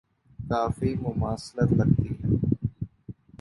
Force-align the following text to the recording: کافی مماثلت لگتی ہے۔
کافی 0.49 0.95
مماثلت 0.95 1.73
لگتی 1.73 2.09
ہے۔ 2.09 2.27